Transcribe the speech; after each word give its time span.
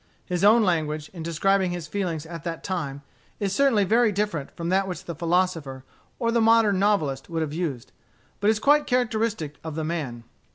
His 0.25 0.43
own 0.43 0.63
language, 0.63 1.09
in 1.13 1.21
describing 1.21 1.69
his 1.69 1.85
feelings 1.85 2.25
at 2.25 2.43
that 2.43 2.63
time, 2.63 3.03
is 3.39 3.53
certainly 3.53 3.83
very 3.83 4.11
different 4.11 4.49
from 4.49 4.69
that 4.69 4.87
which 4.87 5.05
the 5.05 5.13
philosopher 5.13 5.83
or 6.17 6.31
the 6.31 6.41
modern 6.41 6.79
novelist 6.79 7.29
would 7.29 7.43
have 7.43 7.53
used, 7.53 7.91
but 8.39 8.47
it 8.47 8.49
is 8.49 8.59
quite 8.59 8.87
characteristic 8.87 9.57
of 9.63 9.75
the 9.75 9.83
man. 9.83 10.23